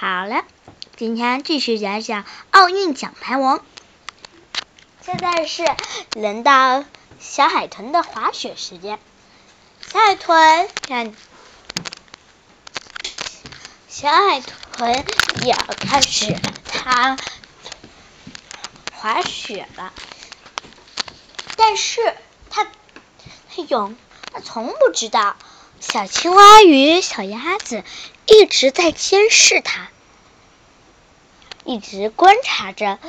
[0.00, 0.46] 好了，
[0.96, 3.62] 今天继续讲讲奥运奖牌王。
[5.02, 5.62] 现在是
[6.14, 6.86] 轮到
[7.18, 8.98] 小海豚的滑雪时间。
[9.86, 11.14] 小海豚，看，
[13.90, 15.04] 小海豚
[15.44, 17.18] 要开始它
[18.94, 19.92] 滑雪了，
[21.56, 22.00] 但是
[22.48, 23.92] 它它有
[24.32, 25.36] 它从不知道
[25.78, 27.84] 小青蛙与小鸭子
[28.32, 29.88] 一直在监视它，
[31.64, 33.00] 一直观察着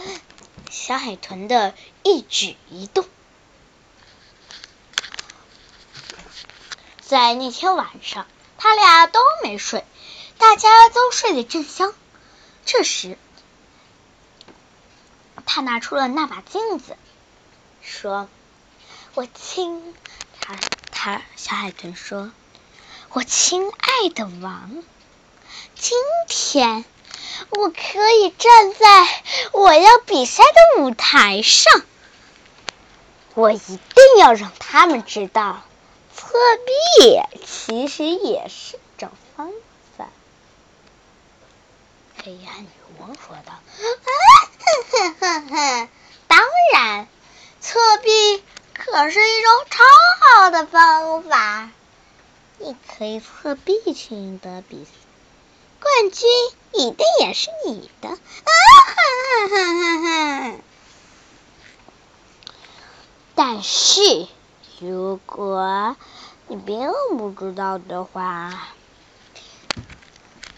[0.72, 3.08] 小海豚的一举一动。
[7.00, 8.26] 在那天晚上，
[8.58, 9.86] 他俩都没睡，
[10.40, 11.94] 大家都睡得正香。
[12.66, 13.16] 这时，
[15.46, 16.98] 他拿出了那把镜子，
[17.84, 18.28] 说
[19.14, 19.94] ：“我亲，
[20.40, 20.58] 他
[20.92, 22.32] 他小海豚说，
[23.10, 24.84] 我亲爱的王，
[25.82, 26.86] 今天
[27.50, 31.82] 我可以站在我要比赛的舞台上，
[33.34, 33.80] 我一定
[34.20, 35.64] 要让他们知道。”
[36.16, 36.30] 作
[36.66, 39.52] 弊其实也是一种方
[39.98, 40.08] 法。
[42.24, 45.90] 黑暗女王说道：“哼哼哼，
[46.28, 46.40] 当
[46.74, 47.08] 然，
[47.60, 48.44] 作弊
[48.76, 49.84] 可是一种超
[50.20, 51.72] 好的方法。
[52.60, 54.92] 你可以作弊去赢得比赛，
[55.92, 56.30] 冠军
[56.74, 60.58] 一定也是你的。”啊哈哈哈哈！
[63.36, 64.28] 但是。
[64.80, 65.96] 如果
[66.48, 68.70] 你并不知道的话，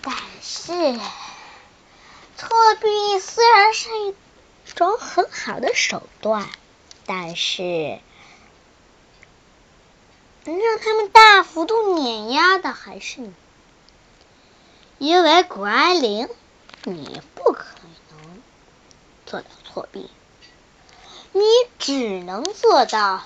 [0.02, 0.72] 但是
[2.38, 2.48] 作
[2.80, 4.16] 弊虽然是一
[4.76, 6.48] 种很好的手段，
[7.06, 8.00] 但是
[10.46, 13.34] 能让他们大幅度碾压的还是你，
[15.04, 16.30] 因为谷爱凌，
[16.84, 17.66] 你不可
[18.10, 18.42] 能
[19.26, 20.10] 做到作弊，
[21.34, 21.42] 你
[21.78, 23.26] 只能做到。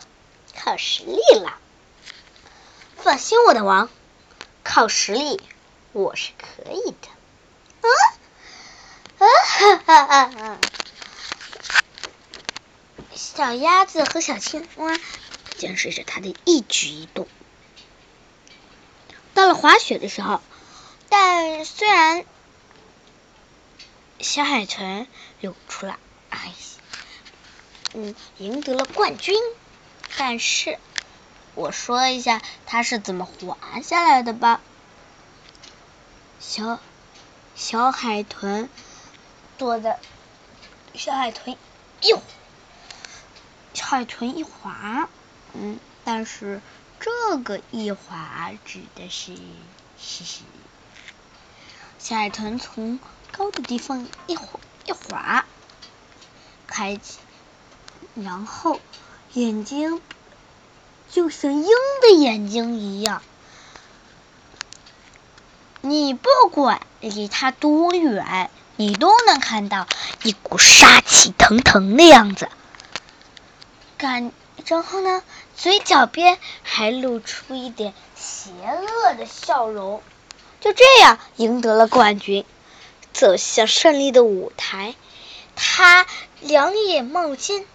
[0.56, 1.60] 靠实力了，
[2.96, 3.92] 放心，我的王，
[4.64, 5.40] 靠实力
[5.92, 7.10] 我是可以的。
[7.82, 7.90] 啊？
[9.20, 9.28] 啊？
[9.86, 10.58] 哈哈哈！
[13.14, 14.98] 小鸭子和小青蛙
[15.58, 17.28] 监视着他的一举一动。
[19.36, 20.42] 到了滑雪的时候，
[21.10, 22.26] 但虽然
[24.20, 25.08] 小海豚
[25.40, 26.54] 流出了，哎，
[27.94, 29.36] 嗯，赢得了冠军。
[30.18, 30.80] 但是，
[31.54, 34.62] 我说一下他是怎么滑下来的吧。
[36.40, 36.80] 小
[37.56, 38.70] 小海豚
[39.58, 40.00] 坐在
[40.96, 41.56] 小海豚
[42.02, 42.16] 一
[43.74, 45.08] 小海豚一滑，
[45.54, 46.62] 嗯，但是
[47.00, 49.36] 这个一滑指的是
[49.98, 50.44] 嘻嘻
[52.08, 53.02] 小海豚从
[53.34, 55.44] 高的地方一滑一滑，
[56.66, 57.18] 开启，
[58.16, 58.80] 然后。
[59.34, 60.02] 眼睛
[61.12, 61.68] 就像鹰
[62.02, 63.22] 的眼睛一样，
[65.82, 69.86] 你不管离它多远，你都能看到
[70.24, 72.48] 一股杀气腾腾的样子。
[73.98, 74.32] 感，
[74.66, 75.22] 然后呢，
[75.58, 80.02] 嘴角边还露出一点邪恶的笑容。
[80.60, 82.46] 就这样赢得了冠军，
[83.14, 84.96] 走向胜利的舞台。
[85.56, 86.06] 他
[86.42, 87.66] 两眼冒金。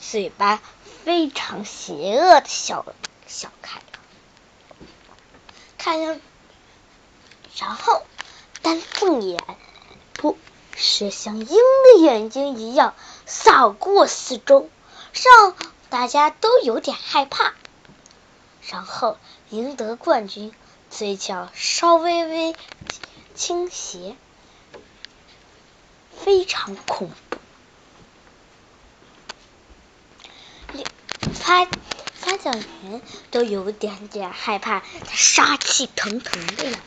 [0.00, 0.60] 嘴巴
[1.04, 2.84] 非常邪恶的笑
[3.26, 4.86] 笑开了，
[5.78, 6.20] 看着，
[7.56, 8.02] 然后
[8.60, 9.40] 丹凤眼，
[10.12, 10.36] 不
[10.76, 14.68] 是像鹰的眼睛一样扫过四周，
[15.12, 15.56] 让
[15.88, 17.54] 大家都有点害怕。
[18.68, 19.16] 然后
[19.48, 20.52] 赢得冠军，
[20.96, 22.54] 嘴角稍微微
[23.34, 24.14] 倾斜，
[26.16, 27.38] 非常恐怖。
[31.32, 31.66] 发
[32.14, 32.54] 发奖
[32.84, 33.02] 员
[33.32, 36.78] 都有点点害怕，他杀气腾腾的样子。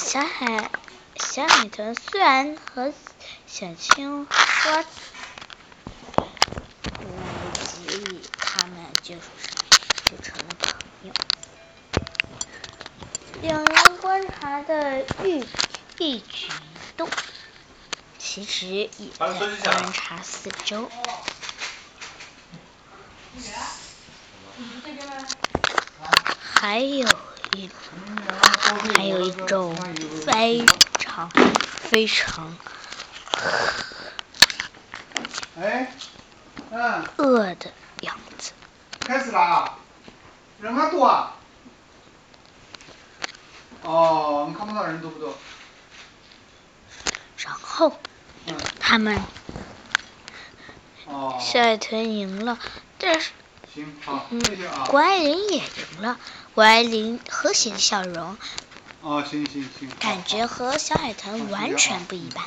[0.00, 0.72] 小海
[1.14, 2.92] 小海豚虽然和
[3.46, 4.26] 小青蛙
[4.66, 4.82] 来
[7.54, 8.20] 得及，
[9.08, 10.74] 就就成了朋
[11.08, 11.12] 友。
[13.40, 15.42] 两人观察的一
[15.96, 16.52] 一举一
[16.94, 17.08] 动。
[18.18, 19.26] 其实也在
[19.64, 20.90] 观察四周，
[26.52, 27.08] 还有
[27.52, 27.70] 一
[28.94, 29.74] 还有一种
[30.26, 30.66] 非
[30.98, 32.54] 常非常
[37.16, 37.72] 饿的。
[39.08, 39.78] 开始啦！
[40.60, 41.34] 人还多啊？
[43.82, 45.34] 哦，你看不到人多不多？
[47.38, 47.98] 然后
[48.46, 49.18] 嗯，他们
[51.06, 52.58] 哦，小海豚赢了，
[52.98, 53.30] 但是
[53.74, 54.84] 行，好，嗯谢谢啊。
[54.90, 56.18] 谷爱凌也赢了。
[56.54, 58.36] 谷爱凌和谐的笑容，
[59.00, 59.88] 哦，行行行。
[60.00, 62.44] 感觉和小海豚完全不一般。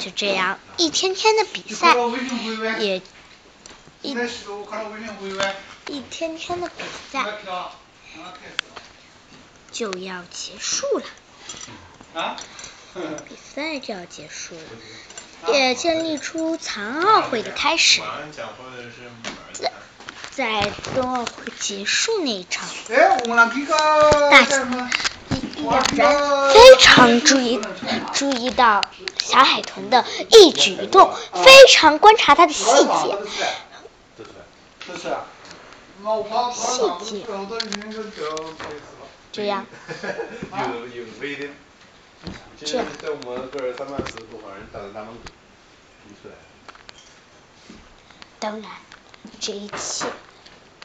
[0.00, 1.94] 就这样，一天天的比赛
[2.80, 3.00] 也
[4.02, 4.10] 一
[5.86, 6.82] 一天天的比
[7.12, 7.24] 赛
[9.70, 11.04] 就要结束了，
[12.20, 12.36] 啊？
[13.28, 14.62] 比赛就要结束了，
[15.54, 18.02] 也建立出残奥会的开始。
[19.52, 19.72] 在
[20.30, 22.68] 在冬奥会结束那一场，
[24.30, 24.90] 大叫什么？
[25.58, 27.60] 两人非常注意
[28.12, 28.82] 注意到
[29.22, 33.16] 小海豚的一举一动，非常观察它的细节。
[34.86, 35.00] 都是
[36.54, 37.24] 细上节。
[39.32, 39.64] 这样，
[40.74, 41.48] 有有微的，
[42.58, 45.20] 就是在我们个儿三万四多少人打的大蒙古，
[46.06, 46.34] 提出来。
[48.38, 48.70] 当然，
[49.40, 50.04] 这一切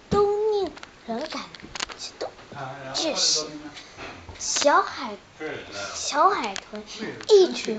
[0.10, 0.72] 都令
[1.08, 1.44] 人感
[1.98, 2.30] 激动。
[2.94, 3.46] 这时，
[4.40, 5.18] 小海
[5.94, 6.82] 小海豚
[7.28, 7.78] 一举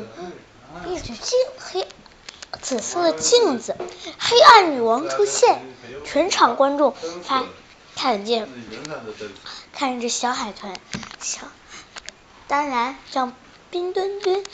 [0.87, 1.88] 一举镜黑
[2.61, 3.77] 紫色的镜子，
[4.19, 5.61] 黑暗女王出现，
[6.05, 7.45] 全场观众发
[7.95, 8.49] 看见，
[9.73, 10.75] 看着小海豚，
[11.21, 11.43] 小
[12.47, 13.35] 当然让
[13.71, 14.45] 冰墩墩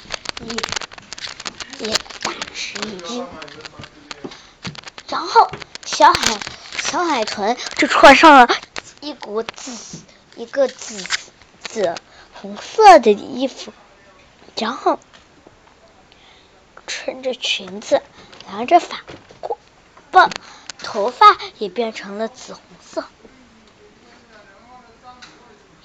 [1.81, 3.27] 也也大吃一惊。
[5.09, 5.51] 然后
[5.85, 6.39] 小海
[6.83, 8.49] 小海豚就穿上了
[9.01, 10.01] 一股紫
[10.37, 11.05] 一个紫
[11.63, 11.95] 紫
[12.33, 13.73] 红色的衣服，
[14.57, 14.99] 然后
[16.87, 18.03] 穿着裙子，
[18.47, 19.01] 拿着发
[20.11, 20.31] 棒，
[20.79, 23.05] 头发也变成了紫红色，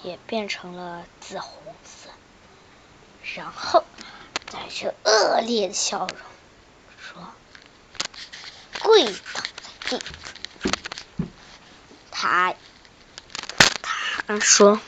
[0.03, 2.09] 也变成了紫红色，
[3.35, 3.83] 然后
[4.51, 6.17] 带着恶劣的笑容
[6.99, 7.27] 说。
[8.81, 9.41] 跪倒
[9.89, 10.01] 在地。
[12.11, 12.53] 他
[14.27, 14.79] 他说：“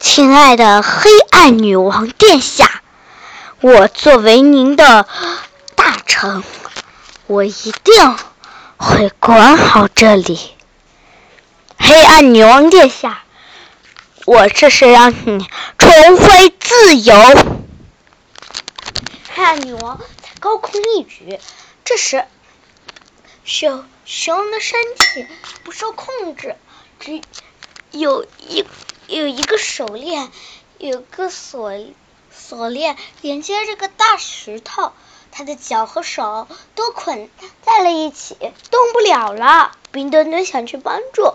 [0.00, 2.81] 亲爱的黑暗女王殿下，
[3.62, 5.06] 我作为您的
[5.76, 6.42] 大臣，
[7.28, 8.16] 我一定
[8.76, 10.50] 会管好这里。
[11.78, 13.22] 黑暗女王殿下，
[14.24, 15.46] 我这是让你
[15.78, 17.14] 重回自由。”
[19.32, 21.38] 黑暗女王才高空一举，
[21.84, 22.24] 这时。
[23.44, 25.26] 熊熊的身体
[25.62, 26.56] 不受控制，
[26.98, 27.20] 只
[27.92, 28.64] 有一
[29.06, 30.30] 有一个手链，
[30.78, 31.72] 有个锁
[32.52, 34.92] 锁链连接这个大石头，
[35.30, 37.30] 他的脚和手都捆
[37.62, 38.36] 在了一起，
[38.70, 39.72] 动不了了。
[39.90, 41.32] 冰墩墩想去帮助，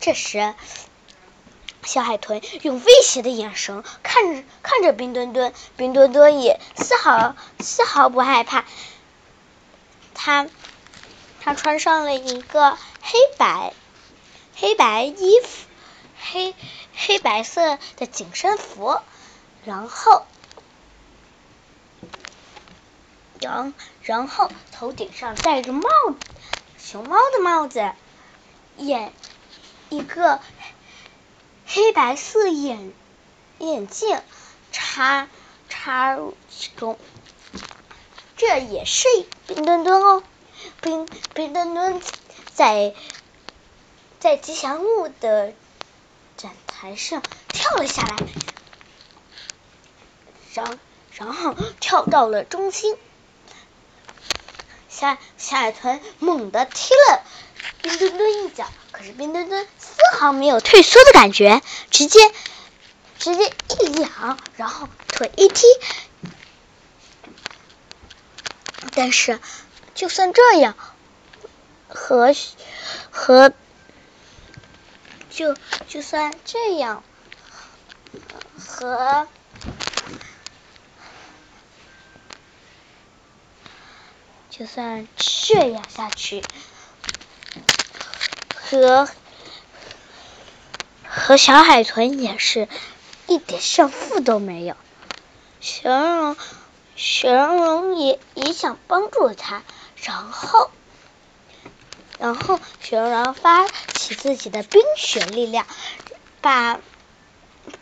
[0.00, 0.56] 这时
[1.84, 8.64] 小海豚用威胁的眼神看着看着冰墩墩，冰墩墩也丝毫丝毫不害怕，
[10.12, 10.48] 他。
[11.40, 13.72] 他穿上了一个黑白
[14.56, 15.66] 黑白衣服，
[16.20, 16.52] 黑
[16.96, 18.98] 黑白色的紧身服，
[19.64, 20.26] 然后，
[23.40, 25.88] 然然后头顶上戴着帽，
[26.78, 27.92] 熊猫的帽子，
[28.76, 29.12] 眼
[29.90, 30.40] 一个
[31.66, 32.92] 黑白色眼
[33.58, 34.20] 眼镜
[34.72, 35.28] 插
[35.68, 36.98] 插入其中，
[38.36, 39.06] 这也是
[39.46, 40.22] 冰墩墩哦。
[40.80, 42.02] 冰冰墩墩
[42.54, 42.94] 在
[44.18, 45.52] 在吉祥物的
[46.36, 48.16] 展台上跳了下来，
[50.54, 50.78] 然
[51.12, 52.96] 然后跳到了中心。
[54.98, 57.22] 小小海豚猛地踢了
[57.82, 62.18] 冰墩墩一脚，可是冰墩墩丝毫没有退缩的感觉，直接
[63.18, 65.66] 直接一仰，然后腿一踢，
[68.94, 69.38] 但是。
[69.94, 70.76] 就算这样，
[71.88, 72.32] 和
[73.10, 73.52] 和
[75.28, 75.56] 就
[75.88, 77.02] 就算这样，
[78.64, 79.26] 和
[84.58, 86.42] 就算这样下去，
[88.52, 89.08] 和
[91.08, 92.66] 和小海豚也是
[93.28, 94.74] 一点胜负都没有。
[95.60, 96.36] 雪容融，
[96.96, 99.62] 雪容也也想帮助他。
[99.94, 100.72] 然后，
[102.18, 105.66] 然后雪容发起自己的冰雪力量，
[106.40, 106.80] 把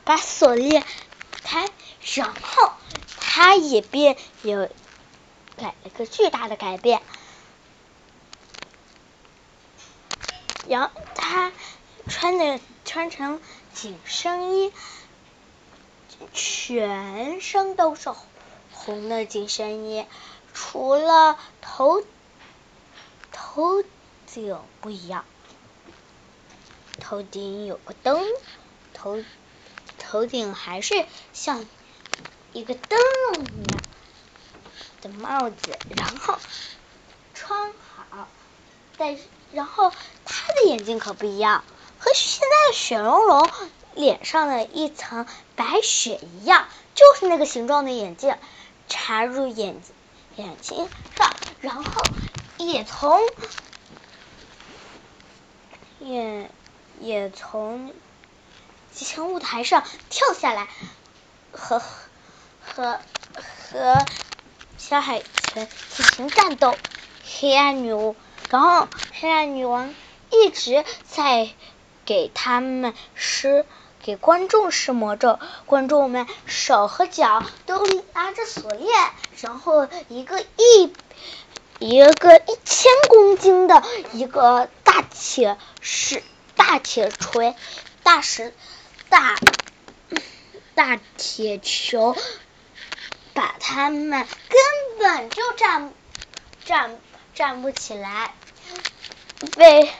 [0.04, 0.85] 把锁链
[1.42, 1.71] 开，
[2.16, 2.71] 然后
[3.18, 4.68] 他也变有
[5.57, 7.03] 改了个巨大的改变。
[10.69, 11.53] 然后他
[12.09, 13.41] 穿的穿成
[13.73, 14.73] 紧身衣，
[16.33, 18.13] 全身都是
[18.73, 20.07] 红的紧身衣，
[20.53, 22.03] 除了头
[23.31, 23.85] 头
[24.27, 25.25] 顶不一样，
[27.01, 28.25] 头顶有个灯，
[28.93, 29.23] 头
[29.99, 31.65] 头顶还是像
[32.53, 32.99] 一个灯
[33.33, 33.83] 笼一样
[35.09, 36.39] 帽子，然后
[37.35, 37.73] 穿
[38.11, 38.29] 好，
[38.97, 39.23] 但是
[39.53, 39.93] 然后
[40.25, 41.65] 他的眼睛可不一样，
[41.99, 43.49] 和现在的雪融融
[43.95, 48.37] 脸上的一层白雪一样，就是那个形状的眼镜
[48.89, 49.81] 插入眼
[50.37, 52.03] 眼睛上，然后
[52.59, 53.21] 也从
[55.99, 56.51] 也
[57.01, 57.95] 也从
[58.93, 60.69] 集成舞台上跳下来，
[61.53, 61.81] 和
[62.61, 63.01] 和
[63.45, 64.05] 和
[64.88, 65.21] 小海
[65.52, 65.66] 豚
[65.97, 66.76] 进行战斗。
[67.25, 68.14] 黑暗女巫，
[68.50, 68.87] 然后
[69.21, 69.93] 黑暗女王
[70.31, 71.50] 一直在
[72.05, 73.66] 给他们施
[74.00, 78.88] 给观众施魔咒，观众们手和脚都拉着锁链，
[79.40, 80.93] 然后一个一
[81.81, 86.23] 一个一千公斤的一个大铁石
[86.55, 87.57] 大铁锤
[88.05, 88.55] 大石
[89.09, 89.35] 大
[90.76, 92.16] 大铁球，
[93.37, 95.93] 把他们根本就站
[96.64, 96.99] 站
[97.35, 98.35] 站不起来。
[99.59, 99.93] 为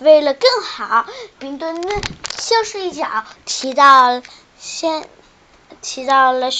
[0.00, 1.06] 为了更好，
[1.38, 2.02] 冰墩墩
[2.36, 4.20] 就是一脚踢到
[4.58, 5.08] 先
[5.80, 6.50] 踢到了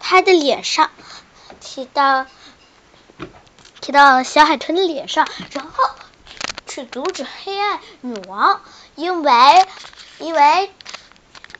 [0.00, 0.90] 他的脸上，
[1.60, 2.26] 踢到
[3.80, 5.84] 踢到了小海豚的脸上，然后
[6.66, 8.60] 去阻止黑暗女王，
[8.96, 9.32] 因为
[10.18, 10.72] 因为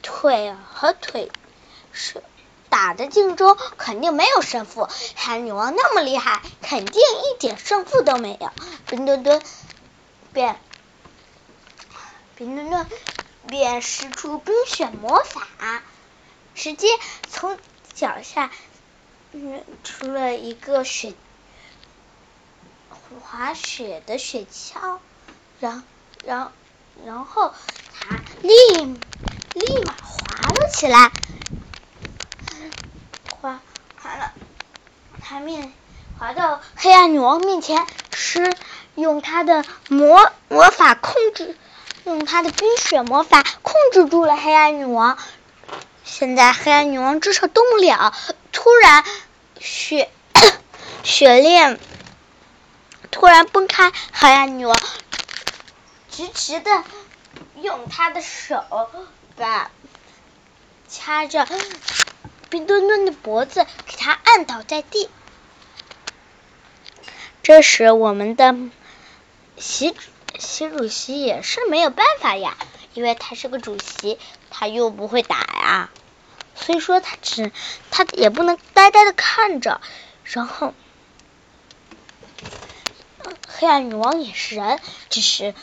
[0.02, 1.30] 腿和腿
[1.92, 2.24] 是
[2.70, 8.50] 打的竞争肯定没有胜负，海女王那么厉害，肯定一点胜负都没有。
[8.86, 9.42] 冰墩墩
[10.32, 10.58] 便
[12.36, 12.86] 冰墩墩
[13.48, 15.82] 便使出冰雪魔法，
[16.54, 16.88] 直接
[17.28, 17.58] 从
[17.92, 18.50] 脚下
[19.32, 21.12] 嗯出了一个雪
[23.20, 24.98] 滑雪的雪橇，
[25.58, 25.82] 然
[26.24, 26.52] 然
[27.04, 27.52] 然后
[27.98, 28.50] 他立
[29.54, 31.10] 立马滑了起来，
[34.10, 34.32] 完了，
[35.22, 35.72] 他面
[36.18, 38.56] 滑到黑暗女王面前，是
[38.96, 41.56] 用他的魔魔法控制，
[42.04, 45.16] 用他的冰雪魔法控制住了黑暗女王。
[46.02, 48.12] 现在黑暗女王至少动不了，
[48.50, 49.04] 突然
[49.60, 50.10] 雪
[51.04, 51.78] 雪链
[53.12, 54.76] 突然崩开，黑暗女王
[56.10, 56.82] 直直的
[57.62, 58.64] 用她的手
[59.36, 59.70] 把
[60.88, 61.46] 掐着
[62.50, 65.08] 冰墩墩的脖子，给他按倒在地。
[67.42, 68.54] 这时，我们的
[69.56, 69.96] 习
[70.38, 72.58] 习主席也是没有办法呀，
[72.92, 74.18] 因为他是个主席，
[74.50, 75.90] 他又不会打呀，
[76.54, 77.52] 所以说他只
[77.90, 79.80] 他也不能呆呆的看着，
[80.24, 80.74] 然后。
[83.46, 84.80] 黑暗女王也是人，
[85.10, 85.54] 只是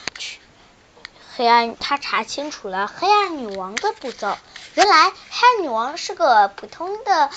[1.36, 4.38] 黑暗，他查清楚了黑暗女王的步骤。
[4.78, 7.32] 原来黑女王是个普通的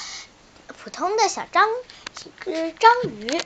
[0.67, 3.43] 普通的小章一只章鱼，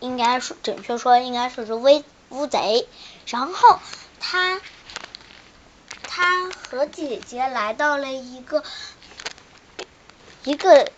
[0.00, 2.88] 应该说准确说应该说是乌乌贼。
[3.28, 3.78] 然后
[4.18, 4.60] 他
[6.02, 8.64] 他和姐姐来到了一个
[10.42, 10.90] 一个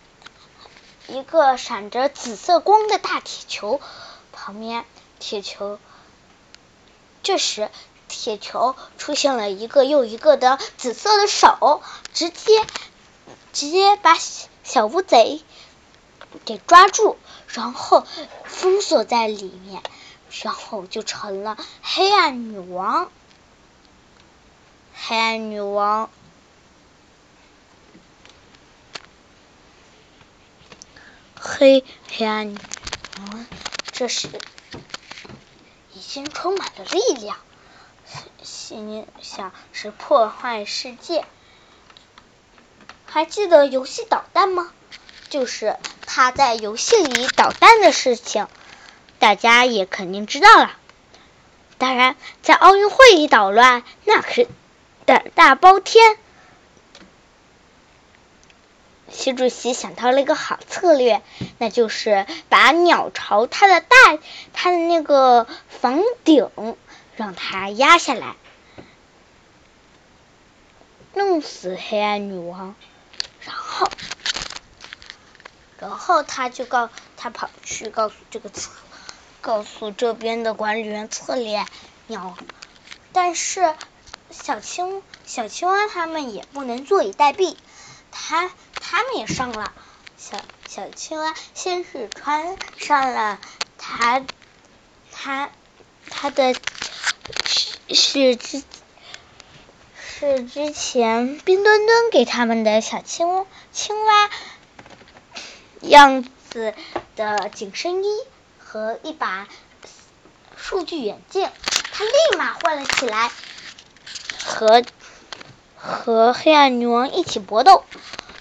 [1.07, 3.79] 一个闪着紫色光的大铁球
[4.31, 4.83] 旁边。
[5.19, 5.79] 铁球，
[7.21, 7.69] 这时
[8.07, 11.81] 铁球出现了一个又一个的紫色的手，
[12.13, 12.61] 直接
[13.53, 14.17] 直接把
[14.63, 15.41] 小乌贼
[16.45, 18.05] 给抓住，然后
[18.45, 19.81] 封锁在里面，
[20.41, 23.11] 然后就成了黑暗女王。
[24.93, 26.09] 黑暗女王，
[31.35, 32.57] 黑黑暗女
[33.31, 33.45] 王，
[33.91, 34.29] 这是。
[35.93, 37.37] 已经充满了力量，
[38.43, 41.25] 心想是破坏世界。
[43.05, 44.71] 还记得游戏捣蛋吗？
[45.29, 48.47] 就是他在游戏里捣蛋的事情，
[49.19, 50.75] 大家也肯定知道了。
[51.77, 54.47] 当然，在奥运会里捣乱，那可是
[55.05, 56.17] 胆大包天。
[59.09, 61.21] 习主席想到了一个好策略，
[61.57, 63.95] 那就是把鸟巢它的大
[64.53, 66.49] 它的那个房顶
[67.15, 68.35] 让他压下来，
[71.13, 72.75] 弄死黑暗女王。
[73.41, 73.89] 然后，
[75.79, 78.71] 然后他就告他跑去告诉这个策，
[79.41, 81.63] 告诉这边的管理员策略
[82.07, 82.35] 鸟
[83.13, 83.75] 但是
[84.31, 87.55] 小青小青蛙他们也不能坐以待毙，
[88.11, 89.71] 他他们也上了。
[90.17, 93.39] 小小青蛙先是穿上了
[93.77, 94.23] 他
[95.11, 95.51] 他
[96.09, 96.55] 他的
[97.89, 98.63] 是之
[99.97, 104.29] 是之前冰墩墩给他们的小青蛙青蛙
[105.81, 106.73] 样子
[107.15, 108.07] 的紧身衣
[108.57, 109.47] 和一把
[110.55, 111.49] 数据眼镜，
[111.91, 113.31] 他立马换了起来，
[114.43, 114.83] 和
[115.75, 117.83] 和黑暗女王一起搏斗。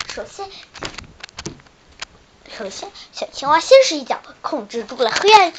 [0.08, 0.48] 首先。
[2.56, 5.52] 首先，小青蛙先是一脚控制住了黑暗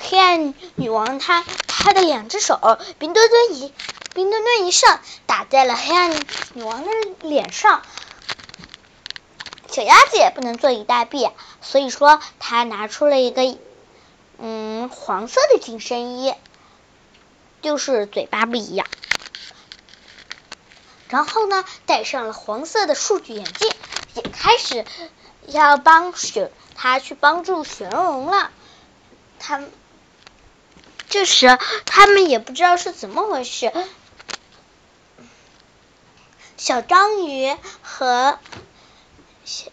[0.00, 1.44] 黑暗女王，她
[1.80, 2.58] 他的两只手，
[2.98, 3.72] 冰墩墩一
[4.12, 6.10] 冰墩墩一上，打在了黑暗
[6.54, 6.90] 女王的
[7.22, 7.82] 脸上。
[9.70, 11.30] 小鸭子也不能坐以待毙，
[11.62, 13.56] 所以说他拿出了一个
[14.38, 16.34] 嗯黄色的紧身衣，
[17.62, 18.86] 就是嘴巴不一样。
[21.08, 23.70] 然后呢，戴上了黄色的数据眼镜，
[24.14, 24.84] 也开始。
[25.46, 28.50] 要帮雪，他去帮助雪容融了。
[29.38, 29.62] 他
[31.10, 33.72] 这时他们也不知道是怎么回事。
[36.58, 38.38] 小章鱼和
[39.44, 39.70] 小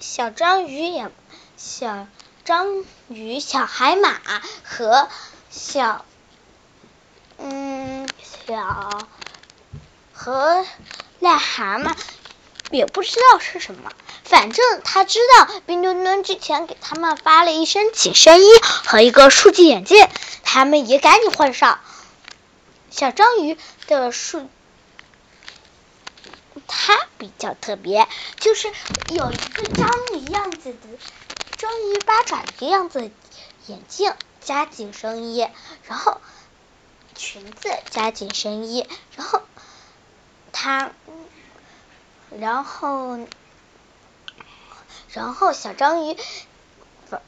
[0.00, 1.10] 小章鱼也
[1.58, 2.06] 小
[2.44, 4.18] 章鱼小海马
[4.62, 5.08] 和
[5.50, 6.04] 小
[7.36, 9.06] 嗯小
[10.14, 10.64] 和
[11.20, 11.94] 癞蛤蟆
[12.70, 13.92] 也不知道是什么。
[14.34, 20.08] 反正他知道冰墩墩之前给他们发了一身紧身衣和一个数据眼镜，
[20.42, 21.78] 他们也赶紧换上。
[22.90, 24.48] 小章鱼的数，
[26.66, 28.08] 它比较特别，
[28.40, 28.72] 就是
[29.10, 30.88] 有一个章鱼样子的
[31.56, 33.12] 章鱼八爪的样子
[33.68, 35.48] 眼镜加紧身衣，
[35.86, 36.20] 然后
[37.14, 39.42] 裙子加紧身衣，然后
[40.50, 40.90] 它，
[42.36, 43.20] 然后。
[45.14, 46.16] 然后小章鱼
[47.08, 47.20] 把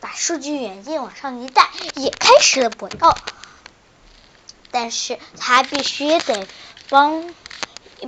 [0.00, 3.14] 把数据眼镜往上一戴，也开始了搏斗。
[4.72, 6.48] 但是他必须得
[6.88, 7.32] 帮，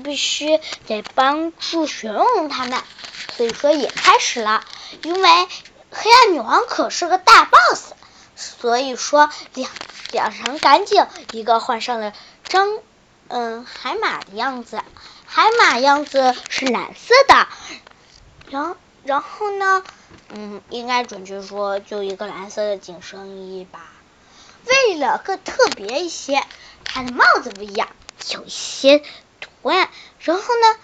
[0.03, 2.83] 必须得帮助雪容融他们，
[3.37, 4.64] 所以说也开始了。
[5.05, 5.49] 因为
[5.93, 7.93] 黑暗女王可是个大 boss，
[8.35, 9.71] 所以说两
[10.11, 12.12] 两人赶紧一个换上了
[12.43, 12.81] 章
[13.29, 14.83] 嗯海马的样子，
[15.25, 17.47] 海马样子是蓝色的，
[18.51, 18.77] 然后。
[19.02, 19.82] 然后呢，
[20.28, 23.80] 嗯，应该准确说就一个蓝色的紧身衣吧。
[24.66, 26.44] 为了更特别一些，
[26.84, 27.88] 它的帽子不一样，
[28.32, 29.02] 有一些
[29.40, 29.88] 图案。
[30.18, 30.76] 然后呢，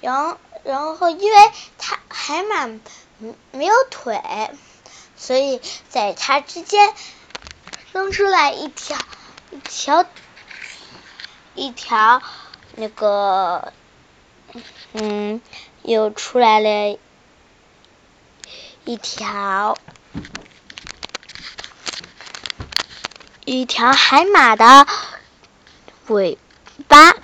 [0.00, 2.66] 然后然后因为它海马
[3.52, 4.20] 没有腿，
[5.16, 6.94] 所以在它之间
[7.92, 8.96] 生出来一条
[9.50, 10.06] 一条
[11.54, 12.22] 一条
[12.74, 13.74] 那个。
[14.92, 15.40] 嗯，
[15.82, 16.98] 又出来了
[18.84, 19.78] 一条
[23.44, 24.86] 一条海马的
[26.08, 26.38] 尾
[26.88, 27.14] 巴，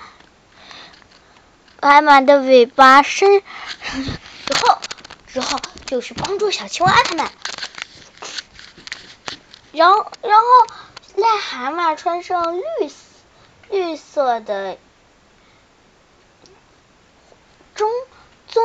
[1.81, 3.43] 海马的尾巴伸
[4.47, 4.79] 之后，
[5.27, 7.27] 之后就是帮助小青蛙他们，
[9.73, 10.47] 然后然后
[11.17, 12.95] 癞蛤蟆穿上绿色
[13.71, 14.79] 绿色的。
[17.77, 17.91] 棕
[18.49, 18.65] 棕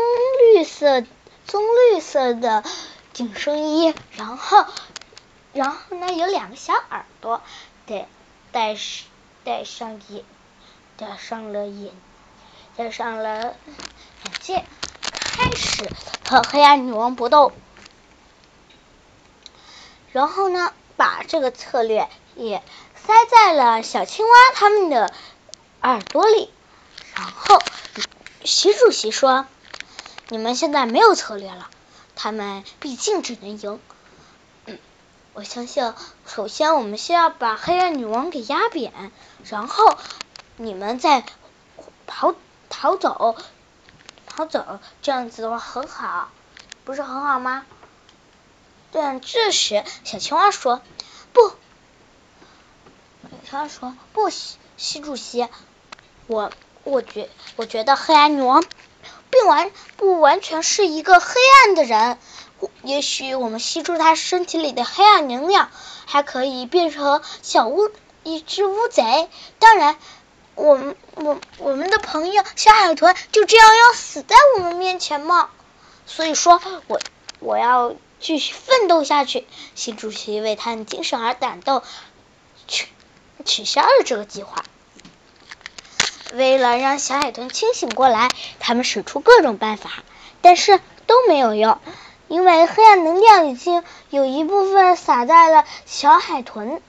[0.56, 1.06] 绿色
[1.46, 2.64] 棕绿色的
[3.12, 4.66] 紧身衣，然后
[5.52, 7.42] 然后呢有两个小耳朵，
[7.86, 8.08] 对
[8.54, 9.06] 戴上
[9.44, 10.24] 戴上眼
[10.96, 11.92] 戴上了眼
[12.78, 13.54] 戴上了
[14.24, 14.64] 眼镜，
[15.02, 15.90] 开始
[16.26, 17.52] 和黑暗女王搏斗。
[20.14, 22.64] 然后呢，把这个策略也
[22.96, 25.14] 塞在了小青蛙他们的
[25.82, 26.50] 耳朵里，
[27.14, 27.62] 然后。
[28.44, 29.46] 习主席说
[30.30, 31.70] ：“你们现在没有策略了，
[32.16, 33.80] 他们毕竟只能赢。
[35.34, 35.94] 我相信，
[36.26, 39.12] 首先我们先要把黑暗女王给压扁，
[39.46, 39.98] 然后
[40.58, 41.24] 你们再
[42.08, 42.34] 逃
[42.70, 43.38] 逃走，
[44.28, 46.30] 逃走，这样子的话很好，
[46.84, 47.66] 不是很好吗？”
[48.92, 50.82] 但这时小青蛙说
[51.32, 51.50] ：“不。”
[53.46, 55.48] 小青蛙说：“不，习习主席，
[56.28, 56.52] 我。”
[56.84, 58.64] 我觉我觉得黑暗女王
[59.30, 62.18] 并完不完全是一个黑暗的人，
[62.84, 65.70] 也许我们吸出她身体里的黑暗能量，
[66.06, 67.90] 还可以变成小乌
[68.24, 69.30] 一只乌贼。
[69.60, 69.98] 当然，
[70.56, 75.50] 我们我我们的朋友小海豚就这样要死在我们面前吗？
[76.06, 77.00] 所以说，我
[77.40, 79.48] 我要继续奋斗下去。
[79.76, 81.84] 习主席为他的精神而感动，
[82.68, 82.88] 取
[83.46, 84.66] 取消了这个计划。
[86.34, 89.92] 为了让小海豚清醒过来，他们使出各种办法，
[90.42, 91.80] 但是都没有用，
[92.28, 96.82] 因为黑暗能量已经有一部分洒在了小海豚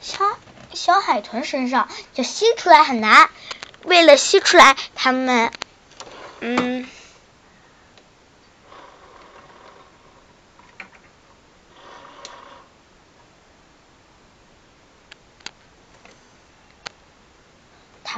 [0.00, 0.24] 小
[0.72, 3.30] 小海豚身上，要吸出来很难。
[3.84, 5.50] 为了吸出来，他们
[6.40, 6.88] 嗯。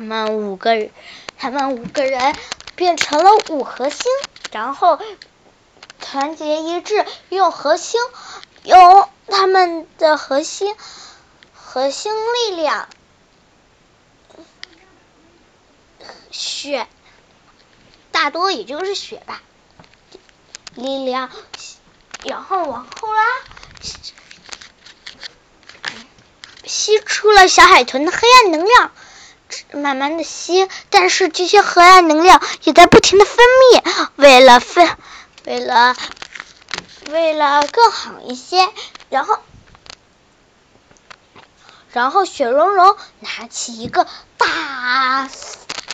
[0.04, 0.90] 他们五个人，
[1.38, 2.36] 他们五个人
[2.76, 4.04] 变成了五颗星，
[4.52, 5.00] 然后
[5.98, 7.98] 团结一致，用核心，
[8.64, 10.76] 用他们的核心
[11.54, 12.86] 核心力量，
[16.30, 16.86] 血，
[18.12, 19.40] 大多也就是血吧，
[20.74, 21.30] 力量，
[22.26, 23.22] 然后往后拉，
[26.66, 28.92] 吸出了小海豚的黑暗能量。
[29.72, 34.08] 慢慢的吸，但是这些黑暗能量也在不停的分泌。
[34.16, 34.96] 为了分，
[35.44, 35.96] 为了
[37.10, 38.68] 为了更好一些，
[39.10, 39.38] 然后
[41.92, 44.06] 然后雪融融拿起一个
[44.38, 45.28] 大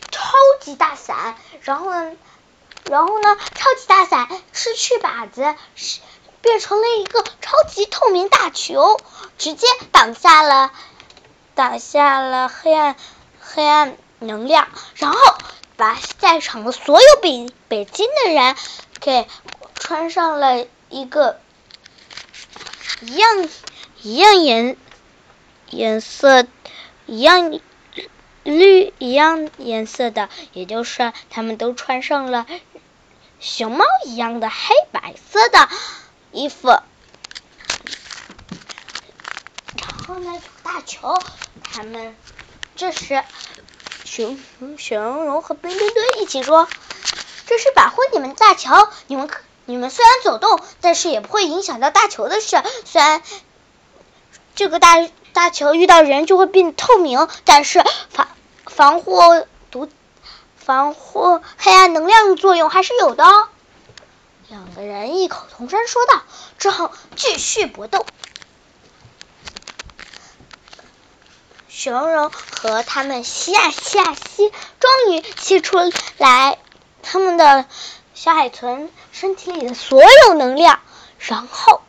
[0.09, 2.13] 超级大伞，然后呢，
[2.85, 5.55] 然后呢，超级大伞失去把子，
[6.41, 8.99] 变成了一个超级透明大球，
[9.37, 10.71] 直接挡下了
[11.53, 12.95] 挡下了黑暗。
[13.53, 15.19] 黑暗能量，然后
[15.75, 18.55] 把在场的所有北北京的人
[19.01, 19.27] 给
[19.75, 21.37] 穿上了一个
[23.01, 23.49] 一样
[24.01, 24.77] 一样颜
[25.69, 26.47] 颜色
[27.07, 27.59] 一样
[28.43, 32.47] 绿一样颜色的，也就是他们都穿上了
[33.39, 35.67] 熊猫一样的黑白色的
[36.31, 36.83] 衣服，然
[40.07, 41.21] 后呢，大球，
[41.63, 42.15] 他们。
[42.81, 43.23] 这时，
[44.05, 46.67] 熊熊熊和冰墩墩一起说
[47.45, 48.71] ：“这是保护你们大球，
[49.05, 49.29] 你们
[49.65, 52.63] 你们虽然走动，但是也不会影响到大球的事。
[52.85, 53.21] 虽然
[54.55, 58.27] 这个大大球遇到人就会变透明，但是防
[58.65, 59.21] 防护
[59.69, 59.87] 毒
[60.57, 63.23] 防护黑暗能量作用还是有的。”
[64.49, 66.23] 两个人异口同声说道，
[66.57, 68.07] 之后继续搏斗。
[71.81, 75.79] 雪融融和他们吸啊吸啊吸，终于吸出
[76.19, 76.59] 来
[77.01, 77.65] 他们的
[78.13, 80.79] 小海豚身体里的所有能量，
[81.17, 81.81] 然后，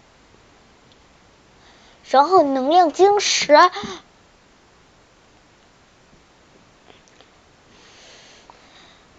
[2.08, 3.52] 然后能量晶石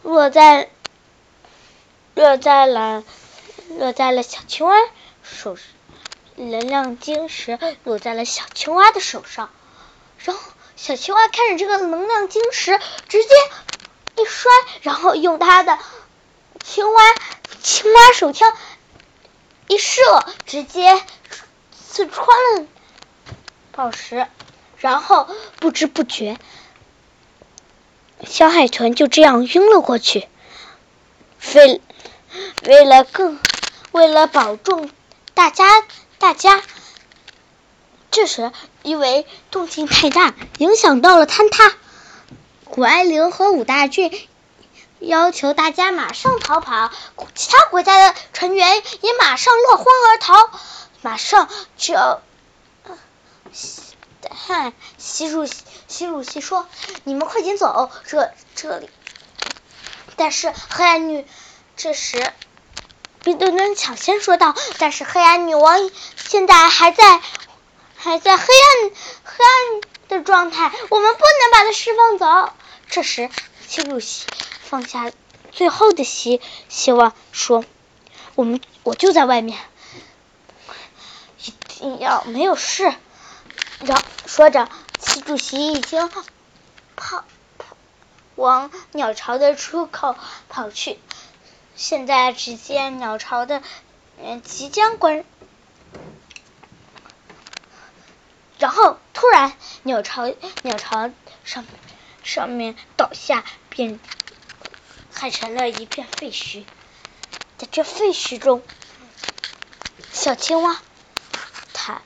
[0.01, 0.71] 落在
[2.15, 3.03] 落在了
[3.77, 4.75] 落在了小青蛙
[5.21, 5.55] 手，
[6.35, 9.51] 能量晶石落在了小青蛙的手上，
[10.17, 10.41] 然后。
[10.83, 13.29] 小青蛙看着这个能量晶石，直接
[14.17, 15.79] 一摔，然后用它的
[16.61, 17.01] 青蛙
[17.61, 18.53] 青蛙手枪
[19.69, 20.01] 一射，
[20.45, 21.01] 直接
[21.71, 22.67] 刺穿了
[23.71, 24.27] 宝石，
[24.75, 26.37] 然后不知不觉，
[28.25, 30.27] 小海豚就这样晕了过去。
[31.55, 31.81] 为
[32.65, 33.39] 为了更
[33.93, 34.91] 为了保重
[35.33, 35.65] 大家
[36.17, 36.61] 大家。
[38.11, 38.51] 这时，
[38.83, 41.73] 因为动静太大，影响到了坍塌，
[42.65, 44.27] 谷爱凌和武大俊
[44.99, 46.91] 要求大家马上逃跑，
[47.33, 50.49] 其他国家的成员也马上落荒而逃。
[51.01, 52.21] 马上就，
[54.29, 55.53] 嗨，习主席，
[55.87, 56.67] 习主席说
[57.03, 58.89] ：“你们快点走，这这里。”
[60.15, 61.25] 但是黑暗女
[61.75, 62.31] 这时，
[63.23, 67.21] 冰墩墩抢先说道：“但是黑暗女王现在还在。”
[68.03, 68.91] 还在黑暗
[69.23, 72.53] 黑暗的状态，我们不能把他释放走。
[72.89, 73.29] 这时，
[73.65, 74.27] 习主席
[74.61, 75.09] 放下
[75.53, 77.63] 最后的希希望，说
[78.35, 79.57] ：“我们我就在外面，
[81.45, 82.93] 一定要没有事。”
[83.79, 84.67] 然说着，
[84.99, 86.11] 习主席已经
[86.97, 87.23] 跑
[88.35, 90.17] 往鸟巢的出口
[90.49, 90.99] 跑去。
[91.77, 93.63] 现在，只见鸟巢的
[94.21, 95.23] 嗯即将关。
[98.63, 99.51] 然后突然，
[99.83, 101.11] 鸟巢鸟巢
[101.43, 101.65] 上
[102.23, 103.99] 上面倒下，变
[105.11, 106.63] 害成了一片废墟。
[107.57, 108.63] 在这废墟中，
[110.13, 110.79] 小青蛙，
[111.73, 112.03] 它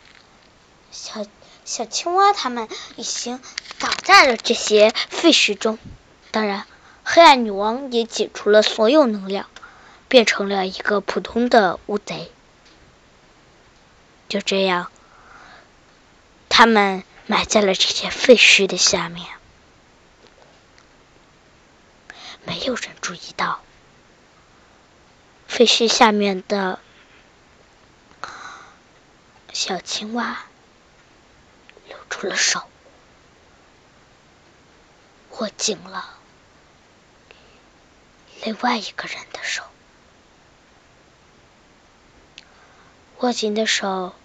[0.90, 1.28] 小
[1.64, 3.40] 小青蛙它们已经
[3.78, 5.78] 倒在了这些废墟中。
[6.32, 6.66] 当然，
[7.04, 9.46] 黑暗女王也解除了所有能量，
[10.08, 12.32] 变成了一个普通的乌贼。
[14.28, 14.92] 就这样。
[16.60, 19.28] 他们埋在了这些废墟的下面。
[22.46, 23.62] 没有人注意到，
[25.48, 26.80] 废墟下面的
[29.54, 30.46] 小青蛙
[31.90, 32.68] 露出了手，
[35.38, 36.18] 握紧了
[38.42, 39.62] 另外一个人的手。
[43.20, 44.16] 握紧的手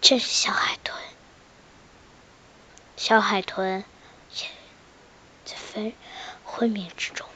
[0.00, 0.96] 正是小海豚，
[2.96, 3.84] 小海豚
[4.30, 4.48] 也
[5.44, 5.92] 在分。
[6.48, 7.28] 昏迷之中，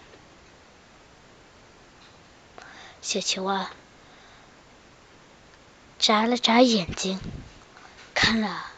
[3.02, 3.70] 小青蛙
[5.98, 7.20] 眨了眨眼睛，
[8.14, 8.70] 看了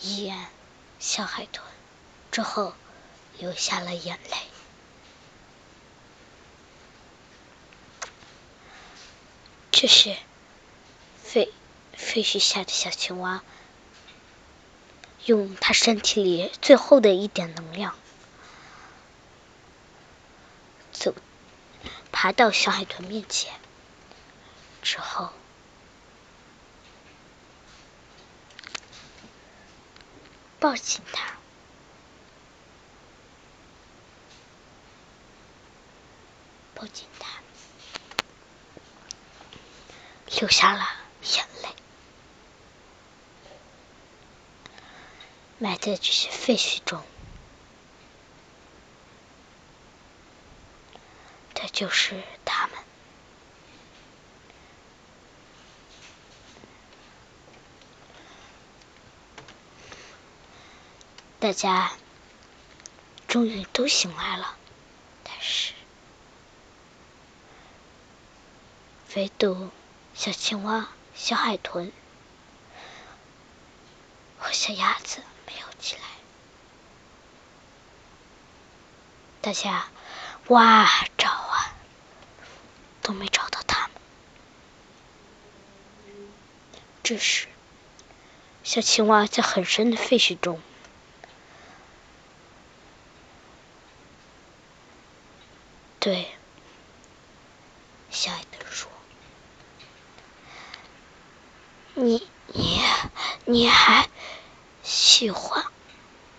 [0.00, 0.46] 一眼
[1.00, 1.66] 小海豚，
[2.30, 2.74] 之后
[3.38, 4.36] 流下了眼泪。
[9.72, 10.16] 这是
[11.24, 11.52] 废
[11.96, 13.42] 废墟下的小青蛙，
[15.26, 17.94] 用他身体里最后的一点能量。
[20.92, 21.14] 走，
[22.12, 23.54] 爬到小海豚面前
[24.82, 25.30] 之后，
[30.58, 31.34] 抱紧他，
[36.74, 37.28] 抱紧他，
[40.38, 40.86] 流下了
[41.22, 41.68] 眼泪，
[45.62, 47.02] 埋在这些废墟中。
[51.54, 52.78] 这就是他们，
[61.38, 61.92] 大家
[63.28, 64.56] 终于都醒来了，
[65.22, 65.74] 但是
[69.14, 69.70] 唯独
[70.14, 71.92] 小青蛙、小海豚
[74.38, 76.02] 和小鸭子没有起来，
[79.40, 79.86] 大家
[80.48, 81.76] 哇找啊。
[83.02, 83.96] 都没找到他们。
[87.02, 87.48] 这时，
[88.62, 90.60] 小青蛙在很深的废墟中，
[95.98, 96.28] 对
[98.10, 98.88] 小海豚说
[101.94, 102.80] ：“你你
[103.46, 104.08] 你还
[104.84, 105.64] 喜欢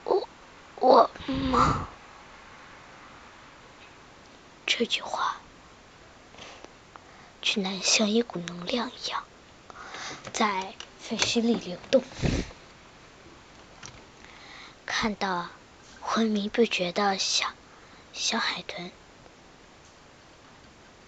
[0.05, 0.29] 我
[0.75, 1.89] 我吗？”
[4.81, 5.37] 这句话。
[7.43, 9.23] 却难像一股能量一样，
[10.33, 12.03] 在废墟里流动。
[14.87, 15.49] 看到
[15.99, 17.53] 昏迷不觉的小
[18.11, 18.91] 小海豚，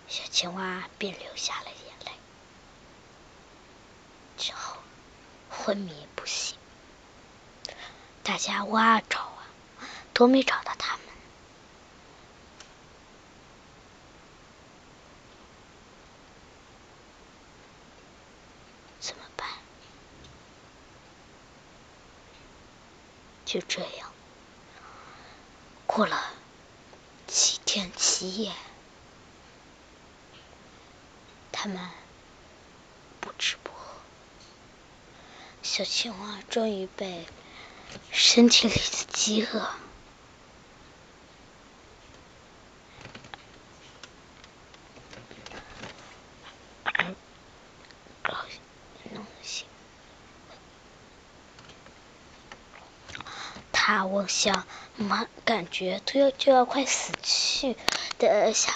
[0.07, 2.11] 小青蛙便流下了眼泪，
[4.37, 4.77] 之后
[5.49, 6.59] 昏迷不醒。
[8.21, 9.49] 大家挖啊找啊，
[10.13, 11.03] 都没找到他们。
[23.53, 24.11] 就这样，
[25.85, 26.33] 过了
[27.27, 28.51] 七天七夜，
[31.51, 31.87] 他们
[33.21, 33.99] 不吃不喝，
[35.61, 37.27] 小青蛙终于被
[38.09, 39.69] 身体里的饥饿。
[54.23, 57.75] 他望向满感觉都要就要快死去
[58.17, 58.71] 的小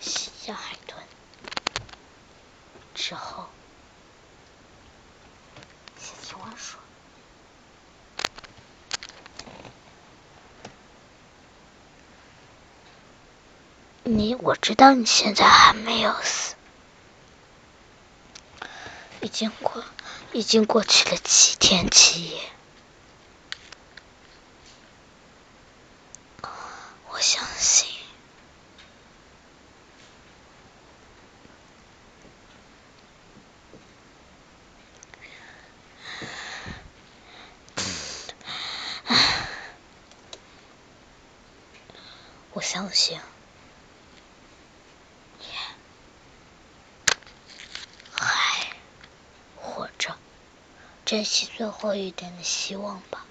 [0.00, 1.02] 小海豚，
[2.94, 3.46] 之后
[14.04, 16.54] ，：“你我知道你现在还没有死。”
[19.20, 19.84] 已经过，
[20.32, 22.40] 已经过去了七天七夜。
[27.10, 27.88] 我相信，
[42.52, 43.18] 我相信。
[51.08, 53.24] 珍惜最后一点的希望吧。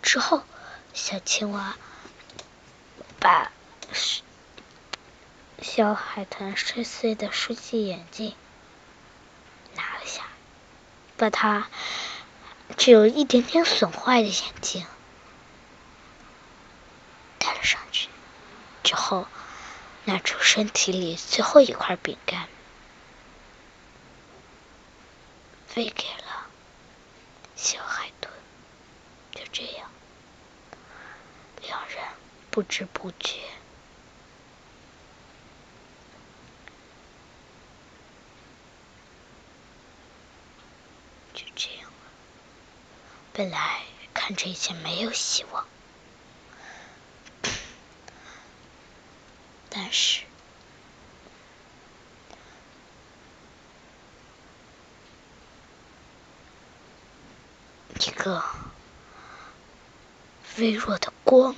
[0.00, 0.42] 之后，
[0.94, 1.76] 小青蛙
[3.18, 3.52] 把
[5.60, 8.34] 小海豚摔碎的书记眼镜
[9.74, 10.24] 拿了下，
[11.18, 11.68] 把它
[12.78, 14.86] 只有一点点损坏的眼镜
[17.38, 18.08] 戴了上去，
[18.82, 19.28] 之后
[20.06, 22.48] 拿出身体里最后一块饼干，
[25.76, 26.46] 喂给了
[27.54, 28.32] 小海豚。
[29.32, 29.88] 就这样，
[31.62, 31.98] 两人
[32.50, 33.38] 不知不觉。
[41.32, 41.96] 就这样了。
[43.32, 43.82] 本来
[44.12, 45.66] 看着一切没有希望，
[49.70, 50.24] 但是
[58.00, 58.42] 一个
[60.58, 61.54] 微弱的光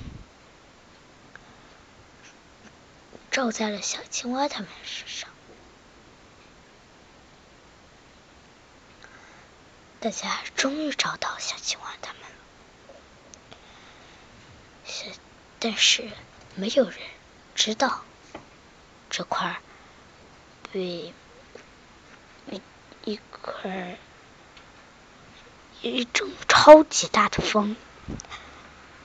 [3.33, 5.27] 照在了小青蛙他们身上。
[9.99, 12.27] 大家终于找到小青蛙他们了，
[14.85, 15.11] 是，
[15.59, 16.11] 但是
[16.53, 16.99] 没有人
[17.55, 18.05] 知道
[19.09, 19.59] 这块
[20.71, 21.11] 被
[22.51, 22.61] 一
[23.05, 23.97] 一块
[25.81, 27.75] 一阵超级大的风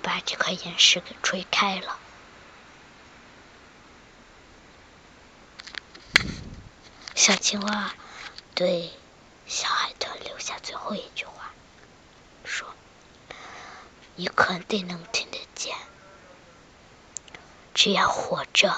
[0.02, 1.98] 把这块岩石给吹开了。
[7.18, 7.92] 小青蛙
[8.54, 8.92] 对。
[9.48, 11.50] 小海豚留下最后一句话，
[12.44, 12.68] 说
[14.14, 15.74] ：“你肯定能听得见，
[17.72, 18.76] 只要活着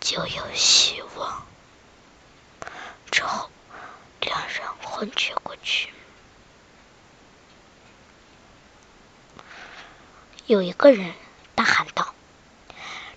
[0.00, 1.46] 就有希望。”
[3.12, 3.48] 之后，
[4.20, 5.88] 两人昏厥过去。
[10.46, 11.14] 有一个人
[11.54, 12.12] 大喊道：“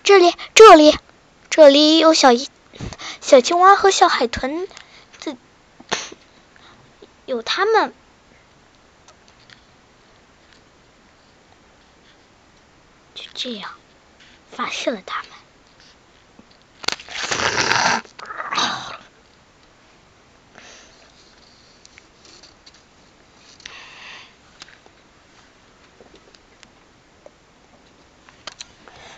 [0.04, 0.96] 这里，这里，
[1.50, 2.48] 这里有小一
[3.20, 4.66] 小青蛙和小海豚。”
[5.20, 5.36] 这
[7.26, 7.94] 有他们，
[13.14, 13.74] 就这样
[14.50, 15.30] 发现了他们。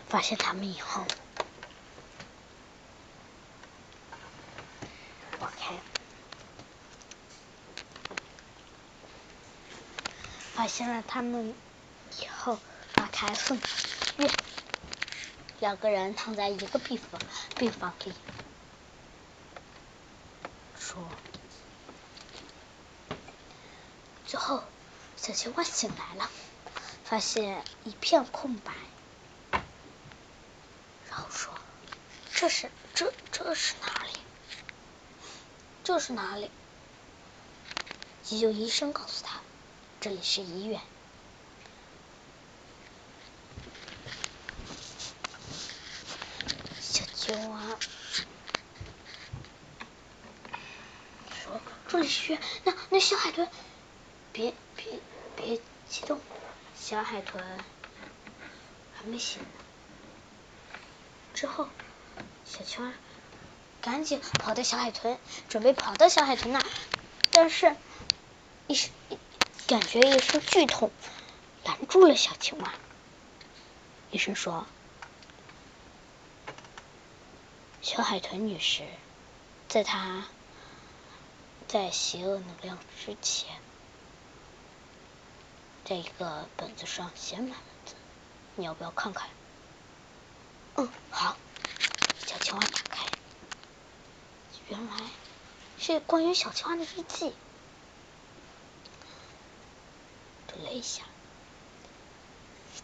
[0.09, 1.07] 发现他们以后。
[10.55, 11.55] 发现了他们
[12.21, 12.59] 以后，
[12.95, 13.61] 打开送医
[14.19, 14.31] 院。
[15.61, 17.21] 两个人躺在一个病房
[17.57, 18.13] 病房里，
[20.79, 21.09] 说
[24.27, 24.63] ：“最后，
[25.17, 26.29] 小青蛙醒来了，
[27.05, 28.73] 发现一片空白，
[31.09, 31.55] 然后说
[32.35, 34.11] ：‘这是这这是哪里？
[35.85, 36.51] 这是哪里？’
[38.25, 39.32] 急救医生告诉他。”
[40.03, 40.81] 这里是医院。
[46.81, 47.63] 小青蛙
[51.31, 53.49] 说：“这里是医院。”那那小海豚，
[54.33, 54.87] 别别
[55.37, 56.21] 别激动，
[56.77, 57.41] 小海豚
[58.97, 59.49] 还没醒呢。
[61.33, 61.69] 之后，
[62.45, 62.93] 小青蛙
[63.81, 65.17] 赶紧跑到小海豚，
[65.49, 66.67] 准备跑到小海豚那儿，
[67.31, 67.77] 但是，
[68.67, 68.91] 一时。
[69.73, 70.91] 感觉一声剧痛
[71.65, 72.75] 拦住了小青蛙。
[74.11, 74.67] 医生说
[77.81, 78.85] ：“小海豚女士，
[79.71, 80.27] 在她
[81.69, 83.49] 在邪恶能量之前，
[85.87, 87.57] 在一个本子上写满了
[87.87, 87.95] 字，
[88.57, 89.27] 你要不要看看
[90.77, 91.35] ？”“嗯，好。”
[92.27, 93.07] 小青蛙打开，
[94.69, 94.97] 原来
[95.79, 97.33] 是关于小青蛙的日记。
[100.63, 101.03] 了一下，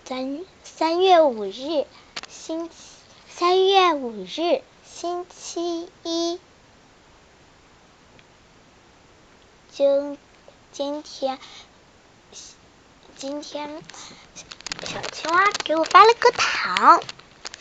[0.05, 1.87] 三三月五日，
[2.29, 2.75] 星期
[3.29, 6.41] 三月五日，星期一。
[9.71, 10.19] 今
[10.73, 11.39] 今天
[13.17, 13.83] 今天，
[14.85, 17.01] 小青蛙给我发了颗糖，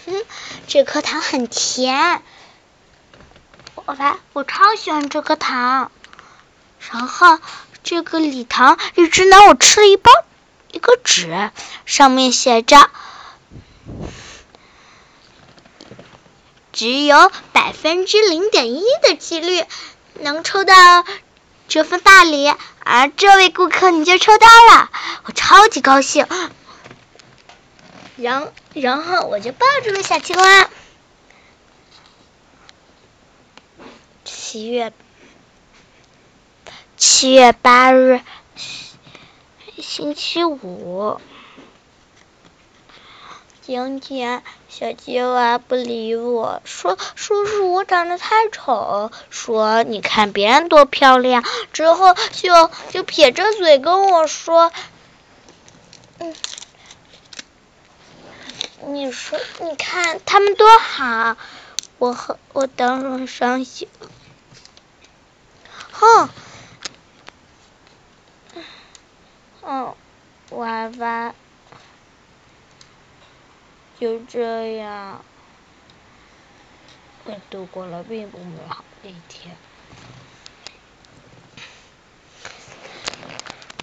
[0.06, 0.26] 哼，
[0.68, 2.22] 这颗糖很甜，
[3.86, 5.92] 我发我超喜欢这颗糖，
[6.92, 7.40] 然后。
[7.90, 10.12] 这个礼堂一直拿我吃了一包
[10.74, 11.50] 一个纸，
[11.86, 12.90] 上面写着
[16.74, 19.64] ：“只有百分之零点一的几率
[20.16, 21.06] 能抽到
[21.70, 24.92] 这份大礼，而这位顾客你就抽到了，
[25.24, 26.28] 我超级高兴。”
[28.18, 30.70] 然然后我就抱住了小青蛙，
[34.26, 34.92] 七月
[36.98, 38.22] 七月八日，
[39.78, 41.22] 星期五。
[43.62, 54.72] 今天小鸡娃不理我，说叔叔我长得太丑，说你看别人多漂亮，之后就就撇着嘴跟我说，
[56.18, 56.34] 嗯，
[58.88, 61.38] 你说你看他们多好，
[62.00, 63.88] 我我当然伤心，
[65.92, 66.30] 哼，
[69.70, 69.94] 嗯，
[70.52, 71.36] 娃娃。
[74.00, 75.26] 就这样，
[77.26, 79.58] 我度过了并不美好的一天。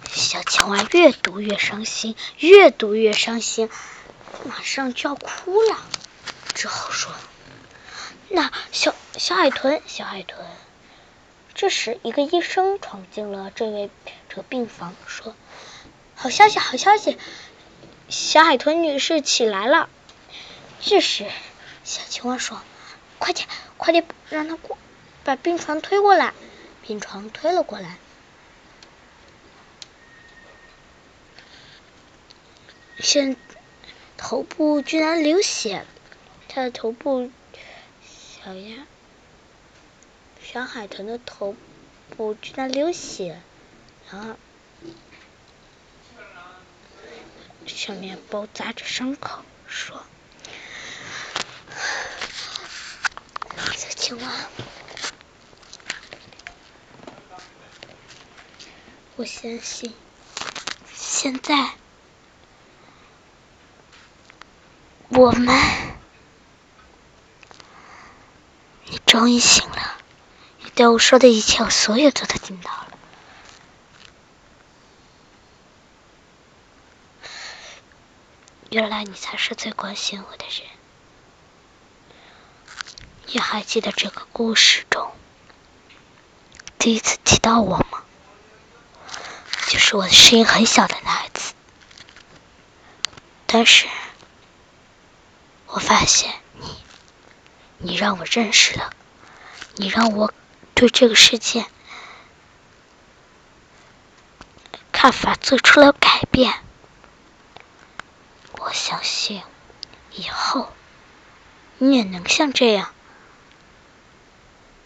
[0.09, 3.69] 小青蛙越读越伤心，越读越伤心，
[4.43, 5.77] 马上就要哭了。
[6.55, 7.13] 之后说
[8.29, 10.43] ：“那小小海豚，小海豚。”
[11.53, 13.89] 这时，一个医生闯进了这位
[14.27, 15.35] 这个病房，说
[16.15, 17.17] ：“好消息，好消息，
[18.09, 19.89] 小海豚女士起来了。”
[20.81, 21.27] 这时，
[21.83, 22.61] 小青蛙说
[23.19, 23.47] ：“快点，
[23.77, 24.77] 快点，让她过，
[25.23, 26.33] 把病床推过来。”
[26.87, 27.97] 病床推了过来，
[32.99, 33.35] 现
[34.17, 35.83] 头部居然流血，
[36.47, 37.31] 他的头部，
[38.03, 38.85] 小鸭，
[40.43, 41.55] 小海豚的头
[42.15, 43.41] 部居然流血，
[44.11, 44.35] 然后
[47.67, 50.03] 上面包扎着伤口，说。
[53.75, 54.31] 小青蛙，
[59.17, 59.93] 我相信，
[60.93, 61.71] 现在
[65.09, 65.55] 我们，
[68.85, 69.97] 你终于醒了，
[70.59, 72.84] 你对我说的一切，我所有都听到了。
[78.75, 80.67] 原来你才是最关心我的人。
[83.27, 85.13] 你还记得这个故事中
[86.77, 88.03] 第一次提到我吗？
[89.69, 91.53] 就是我的声音很小的那一次。
[93.45, 93.87] 但是，
[95.67, 96.83] 我发现你，
[97.77, 98.89] 你让我认识了，
[99.77, 100.33] 你让我
[100.73, 101.65] 对这个世界
[104.91, 106.64] 看法做出了改变。
[108.65, 109.43] 我相信
[110.11, 110.73] 以后
[111.77, 112.91] 你也能像这样。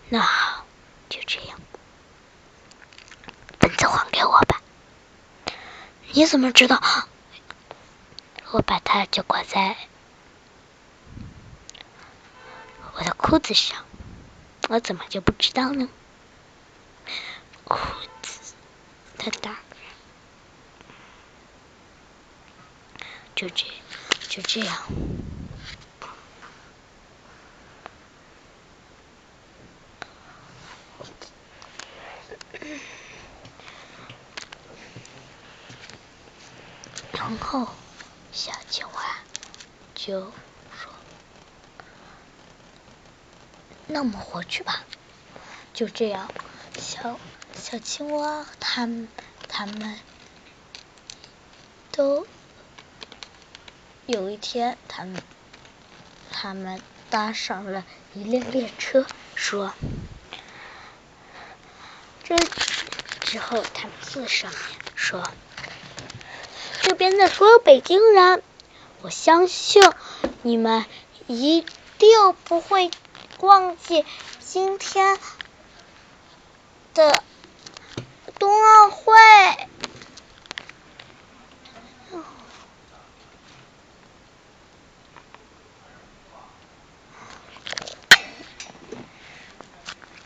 [0.09, 0.65] 那好，
[1.07, 1.57] 就这样，
[3.57, 4.61] 本子还给我吧。
[6.11, 6.81] 你怎么知道？
[8.51, 9.77] 我把它就挂在
[12.95, 13.85] 我的裤子上，
[14.67, 15.87] 我怎么就不知道呢？
[17.63, 17.77] 裤
[18.21, 18.55] 子，
[19.17, 19.55] 太大
[23.39, 23.65] 就这，
[24.27, 24.75] 就这样。
[37.13, 37.65] 然后，
[38.33, 39.19] 小青蛙
[39.95, 40.91] 就说
[43.87, 44.83] ：“那我们回去吧。”
[45.73, 46.29] 就这样，
[46.77, 47.17] 小
[47.55, 49.07] 小青蛙他们
[49.47, 49.97] 他们
[51.93, 52.27] 都
[54.09, 55.21] 有一天，他们
[56.31, 56.81] 他们
[57.11, 57.85] 搭上了
[58.15, 59.05] 一辆列车，
[59.35, 59.71] 说
[62.25, 62.35] ：“这
[63.21, 64.59] 之后，他们坐上面
[64.95, 65.21] 说。”
[66.81, 68.41] 这边的所有北京人，
[69.03, 69.83] 我相信
[70.41, 70.87] 你们
[71.27, 71.63] 一
[71.99, 72.89] 定不会
[73.41, 74.07] 忘记
[74.39, 75.19] 今天
[76.95, 77.23] 的
[78.39, 79.13] 冬奥会。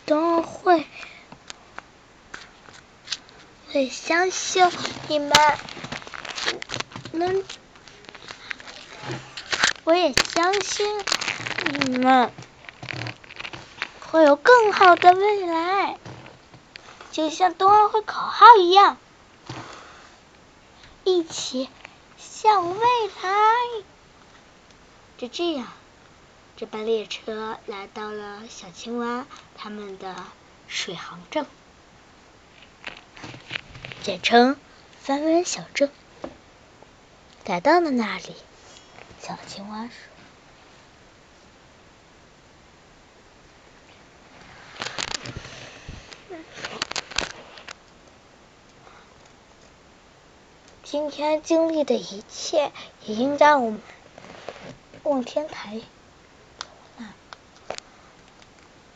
[0.05, 0.85] 冬奥会，
[3.75, 4.69] 我相信
[5.07, 5.31] 你们。
[7.11, 7.43] 能，
[9.83, 10.85] 我也相信
[11.79, 12.31] 你们
[13.99, 15.97] 会有更好的未来，
[17.11, 18.97] 就像冬奥会口号一样，
[21.03, 21.69] 一起
[22.17, 23.83] 向未来。
[25.17, 25.67] 就这样，
[26.57, 30.15] 这班列车来到了小青蛙他们的
[30.67, 31.45] 水航镇，
[34.03, 34.55] 简称
[35.01, 35.89] 三湾小镇。
[37.45, 38.35] 来到了那里，
[39.21, 39.91] 小青蛙说
[50.83, 52.73] ：“今天经历的一切，
[53.05, 53.81] 也应该我们
[55.03, 55.79] 望天台。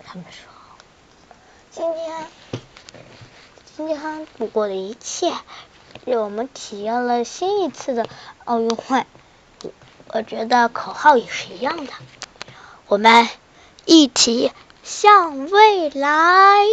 [0.04, 0.52] 他们说，
[1.72, 2.28] 今天
[3.78, 5.32] 今天度过的一切，
[6.04, 8.08] 让我们体验了新一次的
[8.44, 9.06] 奥运会。
[10.08, 11.94] 我觉得口号也是一样的，
[12.88, 13.30] 我们
[13.86, 14.52] 一起
[14.82, 16.66] 向未来。